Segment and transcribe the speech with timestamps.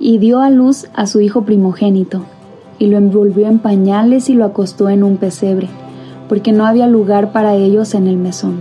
[0.00, 2.22] y dio a luz a su hijo primogénito,
[2.78, 5.68] y lo envolvió en pañales y lo acostó en un pesebre,
[6.28, 8.60] porque no había lugar para ellos en el mesón.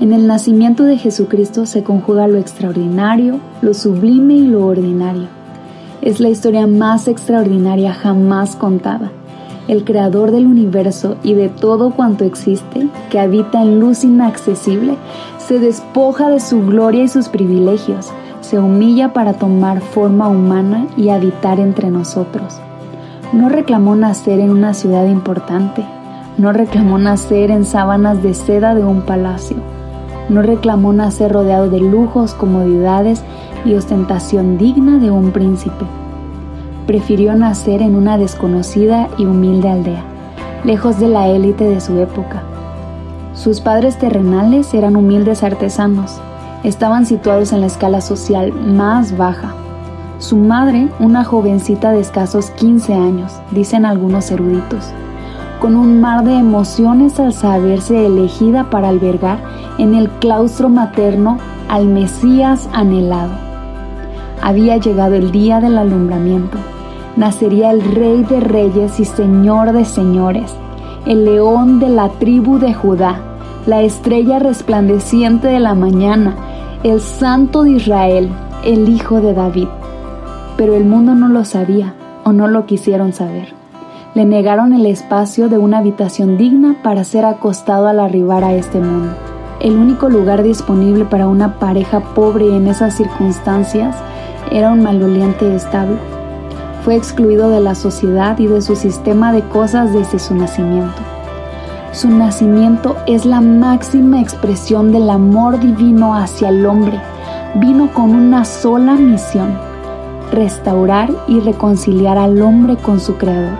[0.00, 5.28] En el nacimiento de Jesucristo se conjuga lo extraordinario, lo sublime y lo ordinario.
[6.02, 9.12] Es la historia más extraordinaria jamás contada.
[9.68, 14.96] El creador del universo y de todo cuanto existe, que habita en luz inaccesible,
[15.38, 18.10] se despoja de su gloria y sus privilegios,
[18.44, 22.60] se humilla para tomar forma humana y habitar entre nosotros.
[23.32, 25.82] No reclamó nacer en una ciudad importante,
[26.36, 29.56] no reclamó nacer en sábanas de seda de un palacio,
[30.28, 33.22] no reclamó nacer rodeado de lujos, comodidades
[33.64, 35.86] y ostentación digna de un príncipe.
[36.86, 40.04] Prefirió nacer en una desconocida y humilde aldea,
[40.64, 42.42] lejos de la élite de su época.
[43.32, 46.20] Sus padres terrenales eran humildes artesanos,
[46.64, 49.54] estaban situados en la escala social más baja.
[50.18, 54.86] Su madre, una jovencita de escasos 15 años, dicen algunos eruditos,
[55.60, 59.38] con un mar de emociones al saberse elegida para albergar
[59.78, 61.38] en el claustro materno
[61.68, 63.32] al Mesías anhelado.
[64.42, 66.58] Había llegado el día del alumbramiento.
[67.16, 70.52] Nacería el Rey de Reyes y Señor de Señores,
[71.06, 73.20] el león de la tribu de Judá,
[73.66, 76.34] la estrella resplandeciente de la mañana,
[76.84, 78.28] el Santo de Israel,
[78.62, 79.68] el Hijo de David.
[80.58, 83.54] Pero el mundo no lo sabía o no lo quisieron saber.
[84.14, 88.80] Le negaron el espacio de una habitación digna para ser acostado al arribar a este
[88.80, 89.14] mundo.
[89.60, 93.96] El único lugar disponible para una pareja pobre en esas circunstancias
[94.52, 95.96] era un maloliente establo.
[96.84, 101.00] Fue excluido de la sociedad y de su sistema de cosas desde su nacimiento.
[101.94, 107.00] Su nacimiento es la máxima expresión del amor divino hacia el hombre.
[107.54, 109.56] Vino con una sola misión,
[110.32, 113.56] restaurar y reconciliar al hombre con su Creador.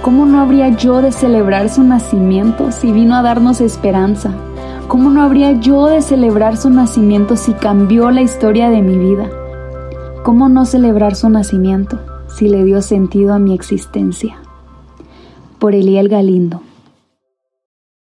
[0.00, 4.32] ¿Cómo no habría yo de celebrar su nacimiento si vino a darnos esperanza?
[4.86, 9.28] ¿Cómo no habría yo de celebrar su nacimiento si cambió la historia de mi vida?
[10.24, 14.38] ¿Cómo no celebrar su nacimiento si le dio sentido a mi existencia?
[15.58, 16.62] Por Eliel Galindo.